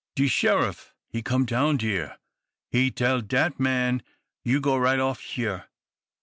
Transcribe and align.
"De 0.15 0.27
sheriff, 0.27 0.95
he 1.09 1.21
come 1.21 1.45
down 1.45 1.77
dere. 1.77 2.17
He 2.71 2.89
tell 2.89 3.21
dat 3.21 3.59
man, 3.59 4.01
'You 4.43 4.59
go 4.59 4.75
right 4.75 4.97
off 4.99 5.19
he'yr. 5.19 5.65